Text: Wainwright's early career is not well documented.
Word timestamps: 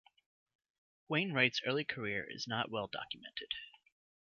Wainwright's 1.09 1.61
early 1.63 1.83
career 1.85 2.25
is 2.27 2.47
not 2.47 2.71
well 2.71 2.87
documented. 2.87 3.53